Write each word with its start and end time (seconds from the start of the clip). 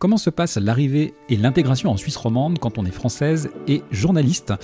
Comment 0.00 0.16
se 0.16 0.30
passe 0.30 0.56
l'arrivée 0.56 1.12
et 1.28 1.36
l'intégration 1.36 1.90
en 1.90 1.98
Suisse 1.98 2.16
romande 2.16 2.58
quand 2.58 2.78
on 2.78 2.86
est 2.86 2.90
française 2.90 3.50
et 3.68 3.82
journaliste? 3.90 4.54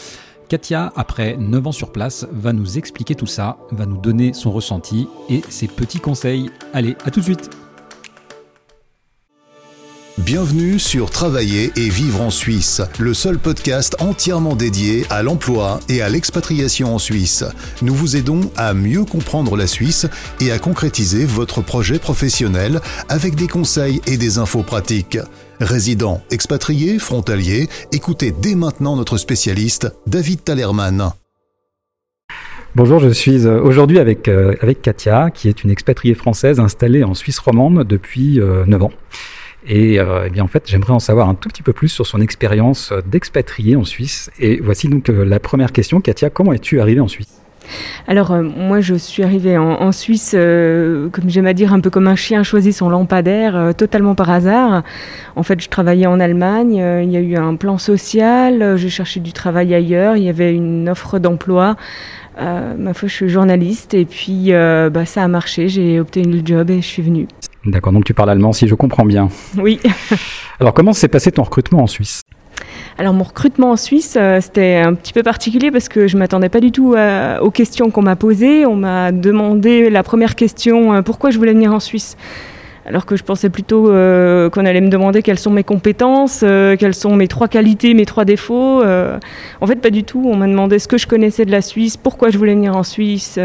Katia, 0.48 0.94
après 0.96 1.36
9 1.36 1.66
ans 1.66 1.72
sur 1.72 1.92
place, 1.92 2.26
va 2.32 2.54
nous 2.54 2.78
expliquer 2.78 3.14
tout 3.14 3.26
ça, 3.26 3.58
va 3.70 3.84
nous 3.84 3.98
donner 3.98 4.32
son 4.32 4.50
ressenti 4.50 5.06
et 5.28 5.42
ses 5.50 5.68
petits 5.68 6.00
conseils. 6.00 6.48
Allez, 6.72 6.96
à 7.04 7.10
tout 7.10 7.20
de 7.20 7.24
suite 7.26 7.50
Bienvenue 10.18 10.78
sur 10.78 11.10
Travailler 11.10 11.72
et 11.76 11.90
vivre 11.90 12.22
en 12.22 12.30
Suisse, 12.30 12.80
le 12.98 13.12
seul 13.12 13.38
podcast 13.38 13.96
entièrement 14.00 14.56
dédié 14.56 15.04
à 15.10 15.22
l'emploi 15.22 15.78
et 15.90 16.00
à 16.00 16.08
l'expatriation 16.08 16.94
en 16.94 16.98
Suisse. 16.98 17.44
Nous 17.82 17.94
vous 17.94 18.16
aidons 18.16 18.40
à 18.56 18.72
mieux 18.72 19.04
comprendre 19.04 19.58
la 19.58 19.66
Suisse 19.66 20.06
et 20.40 20.52
à 20.52 20.58
concrétiser 20.58 21.26
votre 21.26 21.60
projet 21.60 21.98
professionnel 21.98 22.80
avec 23.10 23.34
des 23.34 23.46
conseils 23.46 24.00
et 24.06 24.16
des 24.16 24.38
infos 24.38 24.62
pratiques. 24.62 25.18
Résidents, 25.60 26.22
expatriés, 26.30 26.98
frontaliers, 26.98 27.68
écoutez 27.92 28.32
dès 28.32 28.54
maintenant 28.54 28.96
notre 28.96 29.18
spécialiste, 29.18 29.92
David 30.06 30.42
Talerman. 30.42 31.10
Bonjour, 32.74 33.00
je 33.00 33.08
suis 33.08 33.46
euh, 33.46 33.58
aujourd'hui 33.62 33.98
avec, 33.98 34.28
euh, 34.28 34.54
avec 34.60 34.82
Katia, 34.82 35.30
qui 35.30 35.48
est 35.48 35.64
une 35.64 35.70
expatriée 35.70 36.14
française 36.14 36.60
installée 36.60 37.04
en 37.04 37.14
Suisse 37.14 37.38
romande 37.38 37.84
depuis 37.84 38.38
9 38.38 38.42
euh, 38.42 38.84
ans. 38.84 38.92
Et, 39.68 39.94
eh 39.96 40.30
bien 40.30 40.44
en 40.44 40.48
fait, 40.48 40.64
j'aimerais 40.66 40.92
en 40.92 41.00
savoir 41.00 41.28
un 41.28 41.34
tout 41.34 41.48
petit 41.48 41.62
peu 41.62 41.72
plus 41.72 41.88
sur 41.88 42.06
son 42.06 42.20
expérience 42.20 42.92
d'expatrié 43.06 43.76
en 43.76 43.84
Suisse. 43.84 44.30
Et 44.38 44.60
voici 44.60 44.88
donc 44.88 45.08
la 45.08 45.40
première 45.40 45.72
question. 45.72 46.00
Katia, 46.00 46.30
comment 46.30 46.52
es-tu 46.52 46.80
arrivée 46.80 47.00
en 47.00 47.08
Suisse? 47.08 47.40
Alors 48.06 48.32
euh, 48.32 48.42
moi 48.42 48.80
je 48.80 48.94
suis 48.94 49.22
arrivée 49.22 49.58
en, 49.58 49.92
Suisse, 49.92 50.34
euh, 50.36 51.08
comme 51.10 51.28
j'aime 51.28 51.46
à 51.46 51.52
dire, 51.52 51.72
un 51.72 51.80
peu 51.80 51.90
comme 51.90 52.06
un 52.06 52.16
chien 52.16 52.42
choisit 52.42 52.74
son 52.74 52.88
lampadaire, 52.88 53.56
euh, 53.56 53.72
totalement 53.72 54.14
par 54.14 54.30
hasard. 54.30 54.82
En 55.34 55.42
fait 55.42 55.60
je 55.60 55.68
travaillais 55.68 56.06
en 56.06 56.20
Allemagne, 56.20 56.76
il 56.76 57.10
y 57.10 57.16
a 57.16 57.20
eu 57.20 57.36
un 57.36 57.56
plan 57.56 57.78
social, 57.78 58.76
j'ai 58.76 58.88
cherché 58.88 59.20
du 59.20 59.32
travail 59.32 59.74
ailleurs, 59.74 60.16
il 60.16 60.24
y 60.24 60.28
avait 60.28 60.54
une 60.54 60.88
offre 60.88 61.18
d'emploi. 61.18 61.76
ma 62.38 62.94
foi 62.94 63.08
je 63.08 63.14
suis 63.14 63.28
journaliste 63.28 63.94
et 63.94 64.04
puis 64.04 64.52
bah, 64.52 65.04
ça 65.04 65.22
a 65.22 65.28
marché, 65.28 65.68
j'ai 65.68 66.00
obtenu 66.00 66.40
le 66.40 66.46
job 66.46 66.70
et 66.70 66.80
je 66.80 66.86
suis 66.86 67.02
venue. 67.02 67.26
D'accord, 67.66 67.92
donc 67.92 68.04
tu 68.04 68.14
parles 68.14 68.30
allemand 68.30 68.52
si 68.52 68.68
je 68.68 68.74
comprends 68.74 69.04
bien. 69.04 69.28
Oui. 69.58 69.80
Alors 70.60 70.72
comment 70.72 70.92
s'est 70.92 71.08
passé 71.08 71.32
ton 71.32 71.42
recrutement 71.42 71.82
en 71.82 71.86
Suisse? 71.86 72.22
Alors 72.98 73.12
mon 73.12 73.24
recrutement 73.24 73.72
en 73.72 73.76
Suisse, 73.76 74.16
euh, 74.18 74.40
c'était 74.40 74.76
un 74.76 74.94
petit 74.94 75.12
peu 75.12 75.22
particulier 75.22 75.70
parce 75.70 75.88
que 75.88 76.06
je 76.06 76.16
m'attendais 76.16 76.48
pas 76.48 76.60
du 76.60 76.72
tout 76.72 76.94
euh, 76.94 77.38
aux 77.40 77.50
questions 77.50 77.90
qu'on 77.90 78.02
m'a 78.02 78.16
posées. 78.16 78.64
On 78.64 78.76
m'a 78.76 79.12
demandé 79.12 79.90
la 79.90 80.02
première 80.02 80.34
question 80.34 80.94
euh, 80.94 81.02
pourquoi 81.02 81.30
je 81.30 81.36
voulais 81.36 81.52
venir 81.52 81.74
en 81.74 81.80
Suisse? 81.80 82.16
Alors 82.86 83.04
que 83.04 83.16
je 83.16 83.24
pensais 83.24 83.50
plutôt 83.50 83.86
qu'on 83.86 84.64
allait 84.64 84.80
me 84.80 84.90
demander 84.90 85.20
quelles 85.20 85.40
sont 85.40 85.50
mes 85.50 85.64
compétences, 85.64 86.44
quelles 86.78 86.94
sont 86.94 87.16
mes 87.16 87.26
trois 87.26 87.48
qualités, 87.48 87.94
mes 87.94 88.06
trois 88.06 88.24
défauts. 88.24 88.80
en 88.80 89.66
fait, 89.66 89.74
pas 89.74 89.90
du 89.90 90.04
tout. 90.04 90.22
On 90.24 90.36
m'a 90.36 90.46
demandé 90.46 90.78
ce 90.78 90.86
que 90.86 90.96
je 90.96 91.08
connaissais 91.08 91.44
de 91.44 91.50
la 91.50 91.62
Suisse, 91.62 91.96
pourquoi 91.96 92.30
je 92.30 92.38
voulais 92.38 92.54
venir 92.54 92.76
en 92.76 92.84
Suisse. 92.84 93.40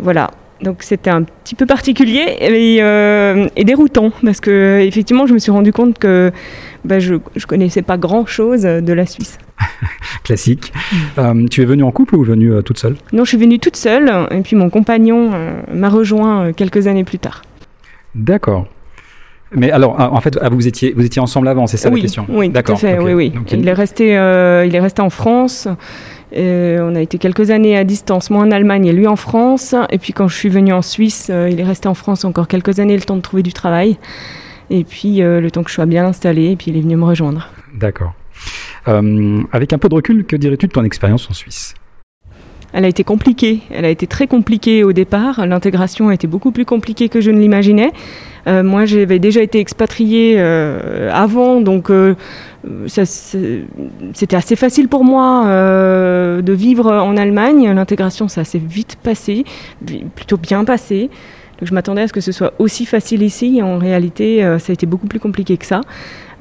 voilà. 0.00 0.30
Donc 0.62 0.82
c'était 0.82 1.10
un 1.10 1.22
petit 1.22 1.54
peu 1.54 1.66
particulier 1.66 2.36
et, 2.40 2.78
euh, 2.80 3.48
déroutant 3.56 4.12
parce 4.22 4.40
que 4.40 4.80
effectivement 4.80 5.26
je 5.26 5.34
me 5.34 5.38
suis 5.38 5.50
rendu 5.50 5.72
compte 5.72 5.98
que 5.98 6.32
bah, 6.84 7.00
je 7.00 7.14
ne 7.14 7.46
connaissais 7.46 7.82
pas 7.82 7.98
grand 7.98 8.24
chose 8.24 8.62
de 8.62 8.92
la 8.92 9.06
Suisse. 9.06 9.38
Classique. 10.24 10.72
Euh, 11.18 11.46
tu 11.48 11.62
es 11.62 11.64
venue 11.64 11.82
en 11.82 11.90
couple 11.90 12.16
ou 12.16 12.24
venue 12.24 12.52
euh, 12.52 12.62
toute 12.62 12.78
seule? 12.78 12.96
Non, 13.12 13.24
je 13.24 13.30
suis 13.30 13.38
venue 13.38 13.58
toute 13.58 13.76
seule 13.76 14.10
et 14.30 14.40
puis 14.40 14.56
mon 14.56 14.70
compagnon 14.70 15.32
m'a 15.72 15.88
rejoint 15.88 16.52
quelques 16.52 16.86
années 16.86 17.04
plus 17.04 17.18
tard. 17.18 17.42
D'accord. 18.14 18.66
Mais 19.56 19.70
alors, 19.70 20.00
en 20.00 20.20
fait, 20.20 20.36
ah, 20.40 20.48
vous 20.48 20.66
étiez, 20.66 20.92
vous 20.96 21.04
étiez 21.04 21.22
ensemble 21.22 21.46
avant, 21.46 21.68
c'est 21.68 21.76
ça 21.76 21.88
la 21.88 22.00
question? 22.00 22.26
Oui, 22.28 22.50
fait. 22.76 22.98
Oui, 22.98 23.12
oui. 23.12 23.32
il, 23.52 23.68
est 23.68 23.72
resté, 23.72 24.08
il 24.08 24.74
est 24.74 24.80
resté 24.80 25.00
en 25.02 25.10
France. 25.10 25.68
Euh, 26.36 26.80
on 26.82 26.94
a 26.94 27.00
été 27.00 27.18
quelques 27.18 27.50
années 27.50 27.76
à 27.76 27.84
distance, 27.84 28.30
moi 28.30 28.42
en 28.42 28.50
Allemagne 28.50 28.86
et 28.86 28.92
lui 28.92 29.06
en 29.06 29.16
France. 29.16 29.74
Et 29.90 29.98
puis 29.98 30.12
quand 30.12 30.28
je 30.28 30.36
suis 30.36 30.48
venue 30.48 30.72
en 30.72 30.82
Suisse, 30.82 31.28
euh, 31.30 31.48
il 31.50 31.60
est 31.60 31.64
resté 31.64 31.88
en 31.88 31.94
France 31.94 32.24
encore 32.24 32.48
quelques 32.48 32.80
années, 32.80 32.96
le 32.96 33.02
temps 33.02 33.16
de 33.16 33.22
trouver 33.22 33.42
du 33.42 33.52
travail. 33.52 33.98
Et 34.70 34.84
puis 34.84 35.22
euh, 35.22 35.40
le 35.40 35.50
temps 35.50 35.62
que 35.62 35.70
je 35.70 35.74
sois 35.74 35.86
bien 35.86 36.06
installée, 36.06 36.50
et 36.52 36.56
puis 36.56 36.70
il 36.70 36.76
est 36.76 36.80
venu 36.80 36.96
me 36.96 37.04
rejoindre. 37.04 37.48
D'accord. 37.74 38.14
avec 38.86 39.72
un 39.72 39.78
peu 39.78 39.88
de 39.88 39.94
recul, 39.94 40.24
que 40.24 40.36
dirais-tu 40.36 40.66
de 40.66 40.72
ton 40.72 40.84
expérience 40.84 41.28
en 41.30 41.34
Suisse? 41.34 41.74
Elle 42.74 42.84
a 42.84 42.88
été 42.88 43.04
compliquée, 43.04 43.60
elle 43.70 43.86
a 43.86 43.90
été 43.90 44.06
très 44.06 44.26
compliquée 44.26 44.84
au 44.84 44.92
départ, 44.92 45.46
l'intégration 45.46 46.08
a 46.08 46.14
été 46.14 46.26
beaucoup 46.26 46.50
plus 46.50 46.66
compliquée 46.66 47.08
que 47.08 47.20
je 47.20 47.30
ne 47.30 47.40
l'imaginais. 47.40 47.92
moi 48.46 48.84
j'avais 48.84 49.18
déjà 49.18 49.40
été 49.40 49.58
expatriée 49.60 50.38
avant, 50.38 51.60
donc 51.62 51.90
c'était 54.12 54.36
assez 54.36 54.56
facile 54.56 54.88
pour 54.88 55.04
moi 55.04 55.46
euh, 55.46 56.42
de 56.42 56.52
vivre 56.52 56.90
en 56.90 57.16
Allemagne. 57.16 57.70
L'intégration, 57.70 58.28
ça 58.28 58.44
s'est 58.44 58.58
vite 58.58 58.96
passé, 59.02 59.44
plutôt 60.14 60.36
bien 60.36 60.64
passé. 60.64 61.10
Je 61.62 61.72
m'attendais 61.74 62.02
à 62.02 62.08
ce 62.08 62.12
que 62.12 62.20
ce 62.20 62.32
soit 62.32 62.52
aussi 62.58 62.86
facile 62.86 63.22
ici. 63.22 63.60
En 63.62 63.78
réalité, 63.78 64.44
euh, 64.44 64.58
ça 64.58 64.72
a 64.72 64.74
été 64.74 64.86
beaucoup 64.86 65.06
plus 65.06 65.20
compliqué 65.20 65.56
que 65.56 65.66
ça. 65.66 65.80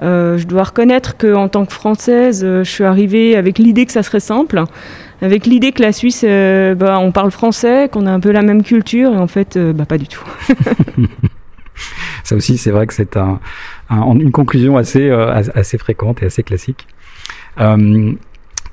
Euh, 0.02 0.38
je 0.38 0.48
dois 0.48 0.64
reconnaître 0.64 1.18
qu'en 1.18 1.48
tant 1.48 1.66
que 1.66 1.74
Française, 1.74 2.42
je 2.44 2.64
suis 2.64 2.84
arrivée 2.84 3.36
avec 3.36 3.60
l'idée 3.60 3.86
que 3.86 3.92
ça 3.92 4.04
serait 4.04 4.20
simple, 4.20 4.64
avec 5.22 5.46
l'idée 5.46 5.72
que 5.72 5.82
la 5.82 5.92
Suisse, 5.92 6.26
bah, 6.26 7.00
on 7.00 7.12
parle 7.12 7.32
français, 7.32 7.90
qu'on 7.92 8.06
a 8.08 8.12
un 8.12 8.20
peu 8.20 8.32
la 8.32 8.42
même 8.42 8.64
culture, 8.64 9.14
et 9.14 9.18
en 9.18 9.28
fait, 9.28 9.58
bah, 9.58 9.86
pas 9.86 9.98
du 9.98 10.08
tout. 10.08 10.24
ça 12.24 12.36
aussi, 12.36 12.58
c'est 12.58 12.72
vrai 12.72 12.88
que 12.88 12.94
c'est 12.94 13.18
un, 13.18 13.40
une 13.90 14.32
conclusion 14.32 14.78
euh, 14.78 15.42
assez 15.56 15.78
fréquente 15.78 16.24
et 16.24 16.26
assez 16.26 16.44
classique. 16.44 16.88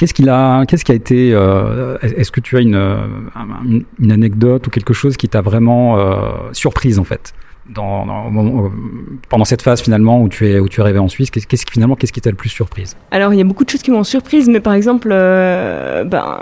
Euh, 0.00 0.06
qu'est-ce 0.06 0.14
qu'il 0.14 0.28
a, 0.28 0.64
qu'est-ce 0.66 0.84
qui 0.84 0.92
a 0.92 0.94
été, 0.94 1.32
euh, 1.32 1.98
est-ce 2.02 2.30
que 2.30 2.40
tu 2.40 2.56
as 2.56 2.60
une, 2.60 3.84
une, 3.98 4.12
anecdote 4.12 4.66
ou 4.66 4.70
quelque 4.70 4.94
chose 4.94 5.16
qui 5.16 5.28
t'a 5.28 5.40
vraiment 5.40 5.98
surprise 6.52 6.98
en 6.98 7.04
fait? 7.04 7.34
Pendant 7.74 9.44
cette 9.44 9.62
phase 9.62 9.80
finalement 9.80 10.20
où 10.22 10.28
tu 10.28 10.48
es 10.48 10.58
où 10.58 10.68
tu 10.68 10.80
arrivé 10.80 10.98
en 10.98 11.08
Suisse 11.08 11.30
qu'est-ce 11.30 11.64
finalement 11.70 11.94
qu'est-ce 11.94 12.12
qui 12.12 12.20
t'a 12.20 12.30
le 12.30 12.36
plus 12.36 12.48
surprise? 12.48 12.96
Alors 13.12 13.32
il 13.32 13.38
y 13.38 13.40
a 13.40 13.44
beaucoup 13.44 13.64
de 13.64 13.70
choses 13.70 13.82
qui 13.82 13.92
m'ont 13.92 14.02
surprise, 14.02 14.48
mais 14.48 14.60
par 14.60 14.74
exemple, 14.74 15.10
ben, 15.10 16.38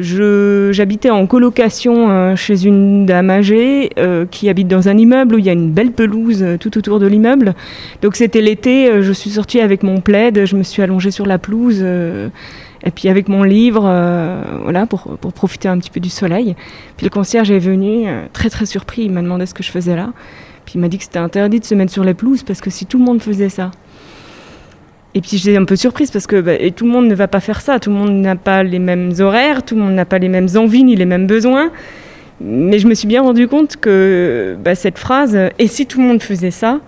J'habitais 0.00 1.10
en 1.10 1.26
colocation 1.26 2.10
euh, 2.10 2.36
chez 2.36 2.64
une 2.64 3.06
dame 3.06 3.30
âgée 3.30 3.90
euh, 3.98 4.26
qui 4.30 4.48
habite 4.48 4.68
dans 4.68 4.88
un 4.88 4.98
immeuble 4.98 5.36
où 5.36 5.38
il 5.38 5.44
y 5.44 5.48
a 5.48 5.52
une 5.52 5.70
belle 5.70 5.92
pelouse 5.92 6.42
euh, 6.42 6.56
tout 6.58 6.76
autour 6.76 6.98
de 6.98 7.06
l'immeuble. 7.06 7.54
Donc 8.02 8.16
c'était 8.16 8.40
l'été, 8.40 9.02
je 9.02 9.12
suis 9.12 9.30
sortie 9.30 9.60
avec 9.60 9.82
mon 9.82 10.00
plaid, 10.00 10.44
je 10.44 10.56
me 10.56 10.62
suis 10.62 10.82
allongée 10.82 11.10
sur 11.10 11.26
la 11.26 11.38
pelouse 11.38 11.82
et 11.82 12.90
puis 12.90 13.08
avec 13.08 13.28
mon 13.28 13.42
livre, 13.42 13.82
voilà, 14.62 14.86
pour, 14.86 15.02
pour, 15.18 15.32
profiter 15.32 15.68
un 15.68 15.78
petit 15.78 15.90
peu 15.90 16.00
du 16.00 16.08
soleil. 16.08 16.56
Puis 16.96 17.04
le 17.04 17.10
concierge 17.10 17.50
est 17.50 17.58
venu, 17.58 18.06
très 18.32 18.48
très 18.48 18.66
surpris, 18.66 19.02
il 19.02 19.12
m'a 19.12 19.22
demandé 19.22 19.46
ce 19.46 19.54
que 19.54 19.62
je 19.62 19.70
faisais 19.70 19.96
là. 19.96 20.12
Puis 20.64 20.74
il 20.76 20.80
m'a 20.80 20.88
dit 20.88 20.98
que 20.98 21.04
c'était 21.04 21.18
interdit 21.18 21.60
de 21.60 21.64
se 21.64 21.74
mettre 21.74 21.92
sur 21.92 22.04
les 22.04 22.14
pelouses 22.14 22.42
parce 22.42 22.60
que 22.60 22.70
si 22.70 22.86
tout 22.86 22.98
le 22.98 23.04
monde 23.04 23.20
faisait 23.20 23.48
ça, 23.48 23.70
et 25.14 25.20
puis 25.20 25.38
j'étais 25.38 25.56
un 25.56 25.64
peu 25.64 25.76
surprise 25.76 26.10
parce 26.10 26.26
que 26.26 26.40
bah, 26.40 26.52
tout 26.74 26.84
le 26.84 26.90
monde 26.90 27.08
ne 27.08 27.14
va 27.14 27.28
pas 27.28 27.40
faire 27.40 27.60
ça, 27.60 27.80
tout 27.80 27.90
le 27.90 27.96
monde 27.96 28.20
n'a 28.20 28.36
pas 28.36 28.62
les 28.62 28.78
mêmes 28.78 29.12
horaires, 29.18 29.64
tout 29.64 29.74
le 29.74 29.82
monde 29.82 29.94
n'a 29.94 30.04
pas 30.04 30.18
les 30.18 30.28
mêmes 30.28 30.48
envies 30.56 30.84
ni 30.84 30.96
les 30.96 31.06
mêmes 31.06 31.26
besoins. 31.26 31.70
Mais 32.40 32.78
je 32.78 32.86
me 32.86 32.94
suis 32.94 33.08
bien 33.08 33.22
rendu 33.22 33.48
compte 33.48 33.76
que 33.76 34.56
bah, 34.64 34.74
cette 34.74 34.98
phrase 34.98 35.36
«et 35.58 35.66
si 35.66 35.86
tout 35.86 36.00
le 36.00 36.06
monde 36.06 36.22
faisait 36.22 36.50
ça 36.50 36.80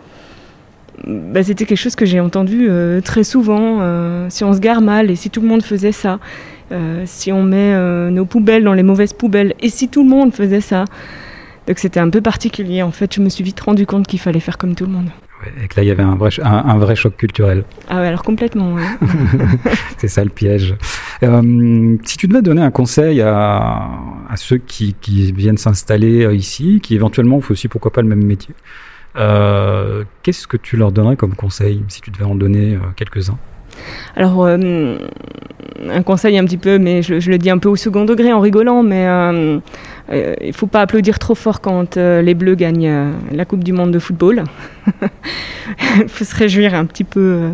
bah, 1.07 1.43
c'était 1.43 1.65
quelque 1.65 1.79
chose 1.79 1.97
que 1.97 2.07
j'ai 2.07 2.21
entendu 2.21 2.69
euh, 2.69 3.01
très 3.01 3.25
souvent. 3.25 3.79
Euh, 3.81 4.27
si 4.29 4.45
on 4.45 4.53
se 4.53 4.61
gare 4.61 4.81
mal 4.81 5.11
et 5.11 5.17
si 5.17 5.31
tout 5.31 5.41
le 5.41 5.49
monde 5.49 5.63
faisait 5.63 5.93
ça, 5.93 6.19
euh, 6.71 7.03
si 7.07 7.33
on 7.33 7.43
met 7.43 7.75
nos 8.11 8.25
poubelles 8.25 8.65
dans 8.65 8.75
les 8.75 8.83
mauvaises 8.83 9.13
poubelles 9.13 9.55
et 9.61 9.69
si 9.69 9.89
tout 9.89 10.03
le 10.03 10.09
monde 10.09 10.33
faisait 10.33 10.61
ça. 10.61 10.85
Donc 11.67 11.79
c'était 11.79 12.01
un 12.01 12.11
peu 12.11 12.21
particulier. 12.21 12.83
En 12.83 12.93
fait, 12.93 13.15
je 13.15 13.21
me 13.21 13.29
suis 13.29 13.45
vite 13.45 13.61
rendu 13.61 13.87
compte 13.87 14.07
qu'il 14.07 14.21
fallait 14.21 14.41
faire 14.41 14.59
comme 14.59 14.75
tout 14.75 14.87
le 14.87 14.93
monde 14.93 15.09
et 15.63 15.69
que 15.69 15.77
là, 15.77 15.83
il 15.83 15.87
y 15.87 15.91
avait 15.91 16.03
un 16.03 16.15
vrai, 16.15 16.31
un, 16.43 16.79
vrai 16.79 16.95
choc 16.95 17.17
culturel. 17.17 17.65
Ah 17.89 18.01
ouais, 18.01 18.09
alors 18.09 18.23
complètement, 18.23 18.77
C'est 19.99 20.09
ça 20.09 20.25
le 20.25 20.31
piège. 20.31 20.75
Euh, 21.23 21.97
si 22.05 22.17
tu 22.17 22.29
devais 22.29 22.43
donner 22.43 22.63
un 22.63 22.71
conseil 22.71 23.21
à, 23.21 23.91
à 24.29 24.37
ceux 24.37 24.59
qui, 24.59 24.95
qui 25.01 25.33
viennent 25.33 25.59
s'installer 25.59 26.25
euh, 26.25 26.35
ici, 26.35 26.81
qui 26.83 26.95
éventuellement 26.95 27.41
font 27.41 27.53
aussi, 27.53 27.69
pourquoi 27.69 27.93
pas, 27.93 28.03
le 28.03 28.09
même 28.09 28.25
métier, 28.25 28.55
euh, 29.17 30.05
qu'est-ce 30.23 30.47
que 30.47 30.57
tu 30.57 30.77
leur 30.77 30.93
donnerais 30.93 31.17
comme 31.17 31.35
conseil, 31.35 31.83
si 31.89 32.01
tu 32.01 32.11
devais 32.11 32.25
en 32.25 32.35
donner 32.35 32.79
quelques-uns? 32.97 33.39
Alors, 34.17 34.45
euh, 34.45 34.99
un 35.89 36.03
conseil 36.03 36.39
un 36.39 36.45
petit 36.45 36.59
peu, 36.59 36.79
mais 36.79 37.03
je, 37.03 37.31
le 37.31 37.39
dis 37.39 37.51
un 37.51 37.59
peu 37.59 37.69
au 37.69 37.77
second 37.77 38.05
degré 38.05 38.33
en 38.33 38.41
rigolant, 38.41 38.83
mais 38.83 39.07
euh, 39.07 39.59
euh, 40.13 40.35
il 40.41 40.49
ne 40.49 40.53
faut 40.53 40.67
pas 40.67 40.81
applaudir 40.81 41.19
trop 41.19 41.35
fort 41.35 41.61
quand 41.61 41.97
les 41.97 42.35
Bleus 42.35 42.55
gagnent 42.55 43.13
la 43.33 43.45
Coupe 43.45 43.65
du 43.65 43.73
Monde 43.73 43.93
de 43.93 43.99
football. 43.99 44.45
Il 45.99 46.09
faut 46.09 46.25
se 46.25 46.35
réjouir 46.35 46.75
un 46.75 46.85
petit 46.85 47.05
peu 47.05 47.51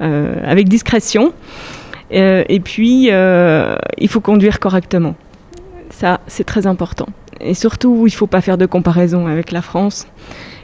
avec 0.00 0.68
discrétion. 0.68 1.32
et 2.10 2.60
puis, 2.64 3.08
il 3.08 4.08
faut 4.08 4.20
conduire 4.20 4.58
correctement. 4.58 5.14
Ça, 5.90 6.20
c'est 6.26 6.44
très 6.44 6.66
important. 6.66 7.06
Et 7.40 7.54
surtout, 7.54 8.06
il 8.06 8.12
ne 8.12 8.16
faut 8.16 8.26
pas 8.26 8.40
faire 8.40 8.56
de 8.56 8.66
comparaison 8.66 9.26
avec 9.26 9.52
la 9.52 9.62
France. 9.62 10.06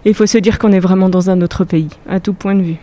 il 0.05 0.15
faut 0.15 0.27
se 0.27 0.39
dire 0.39 0.59
qu'on 0.59 0.73
est 0.73 0.81
vraiment 0.81 1.09
dans 1.09 1.29
un 1.29 1.43
autre 1.43 1.65
pays, 1.65 1.91
à 2.09 2.19
tout 2.19 2.33
point 2.33 2.55
de 2.55 2.63
vue. 2.63 2.77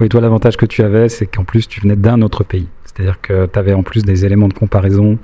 Oui, 0.00 0.08
toi, 0.08 0.20
l'avantage 0.20 0.56
que 0.56 0.66
tu 0.66 0.82
avais, 0.82 1.08
c'est 1.08 1.26
qu'en 1.26 1.44
plus, 1.44 1.68
tu 1.68 1.80
venais 1.80 1.96
d'un 1.96 2.22
autre 2.22 2.44
pays. 2.44 2.68
C'est-à-dire 2.84 3.20
que 3.20 3.46
tu 3.46 3.58
avais 3.58 3.74
en 3.74 3.82
plus 3.82 4.04
des 4.04 4.24
éléments 4.24 4.48
de 4.48 4.54
comparaison 4.54 5.18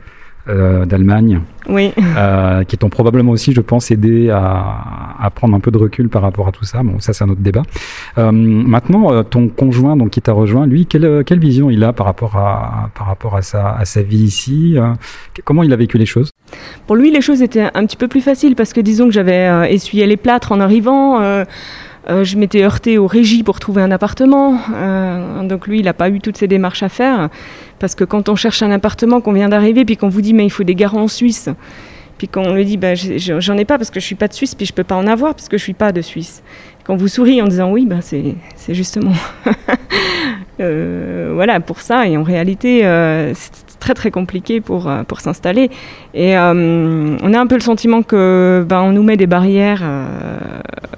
euh, 0.48 0.86
d'Allemagne, 0.86 1.40
oui. 1.68 1.92
euh, 2.18 2.64
qui 2.64 2.76
t'ont 2.76 2.88
probablement 2.88 3.30
aussi, 3.30 3.52
je 3.52 3.60
pense, 3.60 3.92
aidé 3.92 4.28
à, 4.28 5.14
à, 5.20 5.30
prendre 5.30 5.54
un 5.54 5.60
peu 5.60 5.70
de 5.70 5.78
recul 5.78 6.08
par 6.08 6.22
rapport 6.22 6.48
à 6.48 6.50
tout 6.50 6.64
ça. 6.64 6.82
Bon, 6.82 6.98
ça 6.98 7.12
c'est 7.12 7.22
un 7.22 7.28
autre 7.28 7.40
débat. 7.40 7.62
Euh, 8.18 8.32
maintenant, 8.32 9.22
ton 9.22 9.46
conjoint, 9.46 9.96
donc 9.96 10.10
qui 10.10 10.20
t'a 10.20 10.32
rejoint, 10.32 10.66
lui, 10.66 10.86
quelle, 10.86 11.22
quelle 11.24 11.38
vision 11.38 11.70
il 11.70 11.84
a 11.84 11.92
par 11.92 12.06
rapport 12.06 12.36
à 12.36 12.90
par 12.96 13.06
rapport 13.06 13.36
à 13.36 13.42
sa 13.42 13.70
à 13.70 13.84
sa 13.84 14.02
vie 14.02 14.24
ici 14.24 14.76
Comment 15.44 15.62
il 15.62 15.72
a 15.72 15.76
vécu 15.76 15.96
les 15.96 16.06
choses? 16.06 16.30
Pour 16.88 16.96
lui, 16.96 17.12
les 17.12 17.20
choses 17.20 17.40
étaient 17.40 17.68
un 17.72 17.86
petit 17.86 17.96
peu 17.96 18.08
plus 18.08 18.20
faciles 18.20 18.56
parce 18.56 18.72
que 18.72 18.80
disons 18.80 19.06
que 19.06 19.12
j'avais 19.12 19.72
essuyé 19.72 20.08
les 20.08 20.16
plâtres 20.16 20.50
en 20.50 20.58
arrivant. 20.58 21.20
Euh, 22.08 22.24
je 22.24 22.36
m'étais 22.36 22.62
heurtée 22.62 22.98
aux 22.98 23.06
régies 23.06 23.42
pour 23.42 23.60
trouver 23.60 23.82
un 23.82 23.90
appartement. 23.90 24.58
Euh, 24.74 25.42
donc 25.44 25.66
lui, 25.66 25.78
il 25.78 25.84
n'a 25.84 25.92
pas 25.92 26.08
eu 26.08 26.20
toutes 26.20 26.36
ces 26.36 26.48
démarches 26.48 26.82
à 26.82 26.88
faire. 26.88 27.28
Parce 27.78 27.94
que 27.94 28.04
quand 28.04 28.28
on 28.28 28.36
cherche 28.36 28.62
un 28.62 28.70
appartement, 28.70 29.20
qu'on 29.20 29.32
vient 29.32 29.48
d'arriver, 29.48 29.84
puis 29.84 29.96
qu'on 29.96 30.08
vous 30.08 30.20
dit 30.20 30.34
mais 30.34 30.44
il 30.44 30.50
faut 30.50 30.64
des 30.64 30.74
garants 30.74 31.02
en 31.02 31.08
Suisse, 31.08 31.48
puis 32.18 32.28
qu'on 32.28 32.54
lui 32.54 32.64
dit 32.64 32.76
bah, 32.76 32.94
j'en 32.94 33.56
ai 33.56 33.64
pas 33.64 33.78
parce 33.78 33.90
que 33.90 34.00
je 34.00 34.06
suis 34.06 34.14
pas 34.14 34.28
de 34.28 34.32
Suisse, 34.32 34.54
puis 34.54 34.66
je 34.66 34.72
peux 34.72 34.84
pas 34.84 34.96
en 34.96 35.06
avoir 35.06 35.34
parce 35.34 35.48
que 35.48 35.56
je 35.56 35.62
suis 35.62 35.74
pas 35.74 35.92
de 35.92 36.00
Suisse. 36.00 36.42
Quand 36.84 36.96
vous 36.96 37.08
sourit 37.08 37.40
en 37.40 37.46
disant 37.46 37.70
oui, 37.70 37.86
bah, 37.86 38.00
c'est 38.00 38.74
justement 38.74 39.12
euh, 40.60 41.30
voilà 41.34 41.60
pour 41.60 41.80
ça. 41.80 42.08
Et 42.08 42.16
en 42.16 42.24
réalité, 42.24 42.80
très 43.82 43.94
très 43.94 44.12
compliqué 44.12 44.60
pour, 44.60 44.88
euh, 44.88 45.02
pour 45.02 45.20
s'installer. 45.20 45.68
Et 46.14 46.38
euh, 46.38 47.16
on 47.20 47.34
a 47.34 47.40
un 47.40 47.46
peu 47.48 47.56
le 47.56 47.60
sentiment 47.60 48.02
que 48.02 48.64
bah, 48.66 48.80
on 48.80 48.92
nous 48.92 49.02
met 49.02 49.16
des 49.16 49.26
barrières 49.26 49.80
euh, 49.82 50.38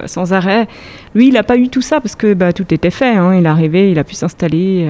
sans 0.04 0.34
arrêt. 0.34 0.69
Lui, 1.14 1.28
il 1.28 1.32
n'a 1.32 1.42
pas 1.42 1.56
eu 1.56 1.70
tout 1.70 1.81
ça 1.81 2.00
parce 2.00 2.14
que 2.14 2.34
bah, 2.34 2.52
tout 2.52 2.72
était 2.75 2.90
fait. 2.90 3.16
Hein. 3.16 3.34
Il 3.36 3.46
est 3.46 3.48
arrivé, 3.48 3.90
il 3.90 3.98
a 3.98 4.04
pu 4.04 4.14
s'installer. 4.14 4.88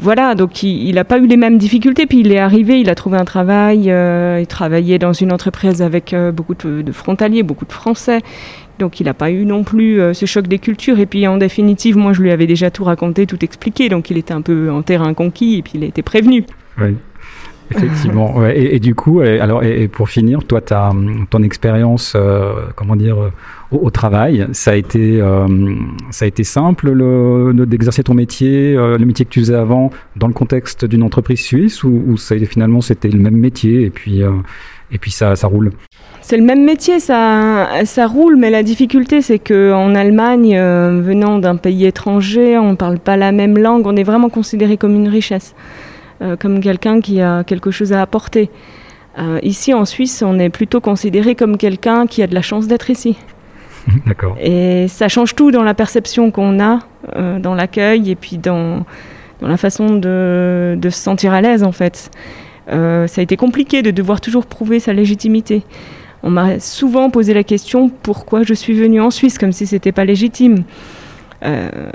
Voilà, 0.00 0.34
donc 0.34 0.64
il 0.64 0.92
n'a 0.96 1.04
pas 1.04 1.18
eu 1.18 1.28
les 1.28 1.36
mêmes 1.36 1.56
difficultés. 1.56 2.06
Puis 2.06 2.18
il 2.18 2.32
est 2.32 2.40
arrivé, 2.40 2.80
il 2.80 2.90
a 2.90 2.96
trouvé 2.96 3.16
un 3.16 3.24
travail, 3.24 3.82
il 4.40 4.46
travaillait 4.48 4.98
dans 4.98 5.12
une 5.12 5.30
entreprise 5.30 5.82
avec 5.82 6.16
beaucoup 6.34 6.56
de, 6.56 6.90
frontaliers, 6.90 7.44
beaucoup 7.44 7.64
de 7.64 7.72
Français. 7.72 8.22
Donc 8.78 9.00
il 9.00 9.04
n'a 9.04 9.14
pas 9.14 9.30
eu 9.30 9.44
non 9.44 9.64
plus 9.64 10.00
ce 10.14 10.26
choc 10.26 10.46
des 10.46 10.58
cultures. 10.58 10.98
Et 10.98 11.06
puis 11.06 11.26
en 11.26 11.36
définitive, 11.36 11.96
moi 11.96 12.12
je 12.12 12.22
lui 12.22 12.30
avais 12.30 12.46
déjà 12.46 12.70
tout 12.70 12.84
raconté, 12.84 13.26
tout 13.26 13.44
expliqué. 13.44 13.88
Donc 13.88 14.10
il 14.10 14.18
était 14.18 14.34
un 14.34 14.42
peu 14.42 14.70
en 14.70 14.82
terrain 14.82 15.14
conquis 15.14 15.58
et 15.58 15.62
puis 15.62 15.72
il 15.74 15.84
a 15.84 15.86
été 15.86 16.02
prévenu. 16.02 16.44
Oui. 16.80 16.94
Effectivement. 17.70 18.46
Et, 18.46 18.78
du 18.80 18.94
coup, 18.94 19.20
alors, 19.20 19.62
pour 19.92 20.08
finir, 20.08 20.42
toi, 20.44 20.62
as, 20.70 20.92
ton 21.28 21.42
expérience, 21.42 22.14
euh, 22.16 22.54
comment 22.74 22.96
dire, 22.96 23.30
au, 23.70 23.78
au, 23.78 23.90
travail, 23.90 24.46
ça 24.52 24.72
a 24.72 24.74
été, 24.74 25.20
euh, 25.20 25.46
ça 26.10 26.24
a 26.24 26.28
été 26.28 26.44
simple 26.44 26.92
d'exercer 27.66 28.02
ton 28.02 28.14
métier, 28.14 28.74
euh, 28.76 28.96
le 28.96 29.04
métier 29.04 29.24
que 29.24 29.30
tu 29.30 29.40
faisais 29.40 29.54
avant, 29.54 29.90
dans 30.16 30.26
le 30.26 30.32
contexte 30.32 30.84
d'une 30.84 31.02
entreprise 31.02 31.40
suisse, 31.40 31.84
ou, 31.84 32.16
finalement 32.16 32.80
c'était 32.80 33.08
le 33.08 33.18
même 33.18 33.36
métier 33.36 33.82
et 33.82 33.90
puis, 33.90 34.22
euh, 34.22 34.32
et 34.90 34.98
puis 34.98 35.10
ça, 35.10 35.36
ça 35.36 35.46
roule? 35.46 35.72
C'est 36.28 36.36
le 36.36 36.44
même 36.44 36.62
métier, 36.62 37.00
ça, 37.00 37.86
ça 37.86 38.06
roule, 38.06 38.36
mais 38.36 38.50
la 38.50 38.62
difficulté, 38.62 39.22
c'est 39.22 39.38
qu'en 39.38 39.94
Allemagne, 39.94 40.58
euh, 40.58 41.00
venant 41.02 41.38
d'un 41.38 41.56
pays 41.56 41.86
étranger, 41.86 42.58
on 42.58 42.72
ne 42.72 42.76
parle 42.76 42.98
pas 42.98 43.16
la 43.16 43.32
même 43.32 43.56
langue, 43.56 43.86
on 43.86 43.96
est 43.96 44.02
vraiment 44.02 44.28
considéré 44.28 44.76
comme 44.76 44.94
une 44.94 45.08
richesse. 45.08 45.54
Euh, 46.20 46.36
comme 46.36 46.60
quelqu'un 46.60 47.00
qui 47.00 47.22
a 47.22 47.44
quelque 47.44 47.70
chose 47.70 47.94
à 47.94 48.02
apporter. 48.02 48.50
Euh, 49.18 49.38
ici, 49.42 49.72
en 49.72 49.86
Suisse, 49.86 50.22
on 50.22 50.38
est 50.38 50.50
plutôt 50.50 50.82
considéré 50.82 51.34
comme 51.34 51.56
quelqu'un 51.56 52.06
qui 52.06 52.22
a 52.22 52.26
de 52.26 52.34
la 52.34 52.42
chance 52.42 52.66
d'être 52.66 52.90
ici. 52.90 53.16
D'accord. 54.06 54.36
Et 54.38 54.86
ça 54.88 55.08
change 55.08 55.34
tout 55.34 55.50
dans 55.50 55.62
la 55.62 55.72
perception 55.72 56.30
qu'on 56.30 56.60
a, 56.60 56.80
dans 57.38 57.54
l'accueil 57.54 58.10
et 58.10 58.16
puis 58.16 58.36
dans, 58.36 58.84
dans 59.40 59.48
la 59.48 59.56
façon 59.56 59.96
de, 59.96 60.76
de, 60.78 60.90
se 60.90 60.98
sentir 61.00 61.32
à 61.32 61.40
l'aise, 61.40 61.62
en 61.62 61.72
fait. 61.72 62.10
Ça 62.66 63.06
a 63.16 63.22
été 63.22 63.38
compliqué 63.38 63.80
de 63.80 63.90
devoir 63.90 64.20
toujours 64.20 64.44
prouver 64.44 64.78
sa 64.78 64.92
légitimité. 64.92 65.62
On 66.22 66.30
m'a 66.30 66.58
souvent 66.60 67.10
posé 67.10 67.34
la 67.34 67.44
question 67.44 67.90
pourquoi 68.02 68.42
je 68.42 68.54
suis 68.54 68.74
venue 68.74 69.00
en 69.00 69.10
Suisse, 69.10 69.38
comme 69.38 69.52
si 69.52 69.66
c'était 69.66 69.92
pas 69.92 70.04
légitime. 70.04 70.64
Euh, 71.44 71.92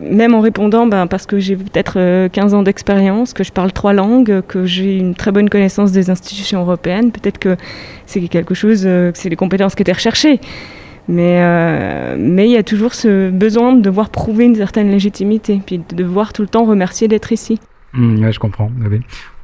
même 0.00 0.34
en 0.34 0.40
répondant, 0.40 0.86
ben, 0.86 1.06
parce 1.06 1.26
que 1.26 1.38
j'ai 1.38 1.56
peut-être 1.56 1.94
euh, 1.98 2.28
15 2.28 2.54
ans 2.54 2.62
d'expérience, 2.62 3.32
que 3.32 3.44
je 3.44 3.52
parle 3.52 3.72
trois 3.72 3.92
langues, 3.92 4.42
que 4.48 4.66
j'ai 4.66 4.96
une 4.96 5.14
très 5.14 5.30
bonne 5.30 5.48
connaissance 5.48 5.92
des 5.92 6.10
institutions 6.10 6.60
européennes, 6.60 7.12
peut-être 7.12 7.38
que 7.38 7.56
c'est 8.06 8.20
quelque 8.22 8.54
chose, 8.54 8.82
euh, 8.86 9.12
que 9.12 9.18
c'est 9.18 9.28
les 9.28 9.36
compétences 9.36 9.76
qui 9.76 9.82
étaient 9.82 9.92
recherchées. 9.92 10.40
Mais 11.06 11.40
euh, 11.40 12.16
il 12.18 12.50
y 12.50 12.56
a 12.56 12.62
toujours 12.62 12.92
ce 12.92 13.30
besoin 13.30 13.72
de 13.72 13.80
devoir 13.80 14.10
prouver 14.10 14.44
une 14.44 14.56
certaine 14.56 14.90
légitimité, 14.90 15.60
puis 15.64 15.78
de 15.78 15.94
devoir 15.94 16.32
tout 16.32 16.42
le 16.42 16.48
temps 16.48 16.64
remercier 16.64 17.08
d'être 17.08 17.32
ici. 17.32 17.60
Mmh, 17.94 18.24
ouais, 18.24 18.32
je 18.32 18.38
comprends. 18.38 18.70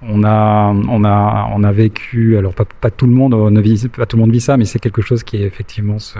On 0.06 0.22
a, 0.24 0.72
on 0.88 1.04
a, 1.04 1.50
on 1.54 1.64
a 1.64 1.72
vécu. 1.72 2.36
Alors 2.36 2.54
pas, 2.54 2.90
tout 2.90 3.06
le 3.06 3.12
monde 3.12 3.34
ne 3.34 3.60
vit, 3.60 3.88
pas 3.88 4.06
tout 4.06 4.16
le 4.16 4.22
monde 4.22 4.32
vit 4.32 4.40
ça, 4.40 4.56
mais 4.56 4.64
c'est 4.64 4.78
quelque 4.78 5.02
chose 5.02 5.22
qui 5.22 5.36
est 5.36 5.46
effectivement 5.46 5.98
ce, 5.98 6.18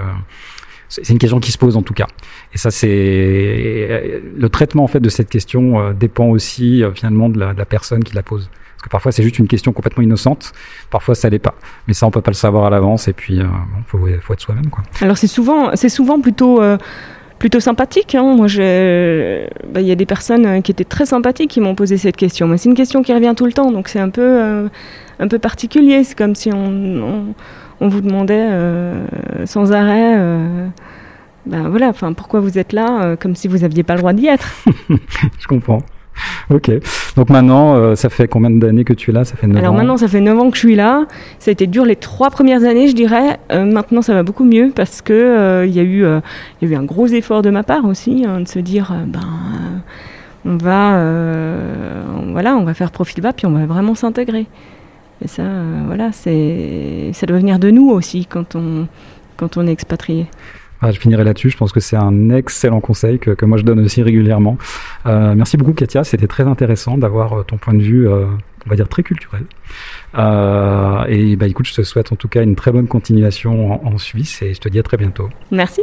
c'est 0.88 1.12
une 1.12 1.18
question 1.18 1.40
qui 1.40 1.50
se 1.50 1.58
pose 1.58 1.76
en 1.76 1.82
tout 1.82 1.94
cas. 1.94 2.06
Et 2.52 2.58
ça, 2.58 2.70
c'est 2.70 4.22
le 4.36 4.48
traitement 4.48 4.84
en 4.84 4.86
fait 4.86 5.00
de 5.00 5.08
cette 5.08 5.28
question 5.28 5.80
euh, 5.80 5.92
dépend 5.92 6.26
aussi 6.26 6.82
euh, 6.82 6.92
finalement 6.92 7.28
de 7.28 7.38
la, 7.38 7.52
de 7.52 7.58
la, 7.58 7.64
personne 7.64 8.04
qui 8.04 8.14
la 8.14 8.22
pose. 8.22 8.48
Parce 8.76 8.82
que 8.84 8.88
parfois 8.88 9.12
c'est 9.12 9.22
juste 9.22 9.38
une 9.38 9.48
question 9.48 9.72
complètement 9.72 10.02
innocente, 10.02 10.52
parfois 10.90 11.14
ça 11.14 11.28
l'est 11.30 11.38
pas. 11.38 11.54
Mais 11.88 11.94
ça, 11.94 12.06
on 12.06 12.10
peut 12.10 12.20
pas 12.20 12.30
le 12.30 12.36
savoir 12.36 12.66
à 12.66 12.70
l'avance. 12.70 13.08
Et 13.08 13.12
puis, 13.12 13.40
euh, 13.40 13.44
bon, 13.44 14.18
faut, 14.20 14.32
être 14.32 14.40
soi-même. 14.40 14.70
Alors 15.00 15.16
c'est 15.16 15.26
souvent, 15.26 15.74
c'est 15.74 15.88
souvent 15.88 16.20
plutôt. 16.20 16.60
Euh 16.60 16.76
plutôt 17.44 17.60
sympathique. 17.60 18.14
Hein. 18.14 18.22
Moi, 18.22 18.46
il 18.48 19.48
bah, 19.70 19.82
y 19.82 19.92
a 19.92 19.94
des 19.94 20.06
personnes 20.06 20.62
qui 20.62 20.72
étaient 20.72 20.82
très 20.82 21.04
sympathiques 21.04 21.50
qui 21.50 21.60
m'ont 21.60 21.74
posé 21.74 21.98
cette 21.98 22.16
question. 22.16 22.50
C'est 22.56 22.70
une 22.70 22.74
question 22.74 23.02
qui 23.02 23.12
revient 23.12 23.34
tout 23.36 23.44
le 23.44 23.52
temps, 23.52 23.70
donc 23.70 23.88
c'est 23.88 23.98
un 23.98 24.08
peu, 24.08 24.22
euh, 24.22 24.68
un 25.18 25.28
peu 25.28 25.38
particulier. 25.38 26.04
C'est 26.04 26.16
comme 26.16 26.34
si 26.34 26.50
on, 26.54 27.34
on, 27.82 27.88
vous 27.88 28.00
demandait 28.00 28.48
euh, 28.50 29.04
sans 29.44 29.72
arrêt. 29.72 30.14
Euh, 30.16 30.66
ben 31.44 31.68
voilà, 31.68 31.88
enfin, 31.88 32.14
pourquoi 32.14 32.40
vous 32.40 32.56
êtes 32.56 32.72
là, 32.72 33.02
euh, 33.02 33.16
comme 33.16 33.36
si 33.36 33.46
vous 33.46 33.58
n'aviez 33.58 33.82
pas 33.82 33.92
le 33.92 33.98
droit 33.98 34.14
d'y 34.14 34.26
être. 34.26 34.48
Je 35.38 35.46
comprends. 35.46 35.82
Ok. 36.50 36.70
Donc 37.16 37.30
maintenant, 37.30 37.74
euh, 37.76 37.94
ça 37.94 38.08
fait 38.08 38.28
combien 38.28 38.50
d'années 38.50 38.84
que 38.84 38.92
tu 38.92 39.10
es 39.10 39.12
là? 39.14 39.24
Ça 39.24 39.36
fait 39.36 39.46
9 39.46 39.56
Alors 39.58 39.72
ans. 39.72 39.76
maintenant, 39.76 39.96
ça 39.96 40.08
fait 40.08 40.20
9 40.20 40.38
ans 40.38 40.50
que 40.50 40.56
je 40.56 40.60
suis 40.66 40.76
là. 40.76 41.06
Ça 41.38 41.50
a 41.50 41.52
été 41.52 41.66
dur 41.66 41.84
les 41.84 41.96
trois 41.96 42.30
premières 42.30 42.64
années, 42.64 42.88
je 42.88 42.94
dirais. 42.94 43.38
Euh, 43.52 43.64
maintenant, 43.64 44.02
ça 44.02 44.14
va 44.14 44.22
beaucoup 44.22 44.44
mieux 44.44 44.72
parce 44.74 45.02
que 45.02 45.12
euh, 45.12 45.66
il 45.66 45.74
y 45.74 45.80
a 45.80 45.82
eu, 45.82 46.00
y 46.02 46.66
a 46.66 46.68
eu 46.68 46.74
un 46.74 46.84
gros 46.84 47.06
effort 47.06 47.42
de 47.42 47.50
ma 47.50 47.62
part 47.62 47.84
aussi, 47.86 48.24
hein, 48.26 48.40
de 48.40 48.48
se 48.48 48.58
dire, 48.58 48.94
ben, 49.06 49.20
on 50.44 50.56
va, 50.56 51.00
voilà, 52.32 52.56
on 52.56 52.64
va 52.64 52.74
faire 52.74 52.90
profil 52.90 53.22
bas, 53.22 53.32
puis 53.32 53.46
on 53.46 53.52
va 53.52 53.66
vraiment 53.66 53.94
s'intégrer. 53.94 54.46
Et 55.24 55.28
ça, 55.28 55.42
voilà, 55.86 56.10
c'est, 56.12 57.10
ça 57.12 57.26
doit 57.26 57.38
venir 57.38 57.58
de 57.58 57.70
nous 57.70 57.88
aussi 57.90 58.26
quand 58.26 58.56
on, 58.56 58.86
quand 59.36 59.56
on 59.56 59.66
est 59.66 59.72
expatrié. 59.72 60.26
Ah, 60.80 60.90
je 60.90 60.98
finirai 60.98 61.24
là-dessus. 61.24 61.50
Je 61.50 61.56
pense 61.56 61.72
que 61.72 61.80
c'est 61.80 61.96
un 61.96 62.30
excellent 62.30 62.80
conseil 62.80 63.18
que, 63.18 63.30
que, 63.30 63.44
moi 63.44 63.58
je 63.58 63.62
donne 63.62 63.80
aussi 63.80 64.02
régulièrement. 64.02 64.58
Euh, 65.06 65.34
merci 65.34 65.56
beaucoup, 65.56 65.72
Katia. 65.72 66.04
C'était 66.04 66.26
très 66.26 66.44
intéressant 66.44 66.98
d'avoir 66.98 67.44
ton 67.46 67.56
point 67.56 67.74
de 67.74 67.82
vue, 67.82 68.08
euh, 68.08 68.26
on 68.66 68.70
va 68.70 68.76
dire 68.76 68.88
très 68.88 69.02
culturel. 69.02 69.44
Euh, 70.16 71.04
et 71.08 71.36
bah, 71.36 71.46
écoute, 71.46 71.66
je 71.66 71.74
te 71.74 71.82
souhaite 71.82 72.12
en 72.12 72.16
tout 72.16 72.28
cas 72.28 72.42
une 72.42 72.56
très 72.56 72.72
bonne 72.72 72.88
continuation 72.88 73.86
en 73.86 73.98
Suisse 73.98 74.42
et 74.42 74.54
je 74.54 74.60
te 74.60 74.68
dis 74.68 74.78
à 74.78 74.82
très 74.82 74.96
bientôt. 74.96 75.28
Merci. 75.50 75.82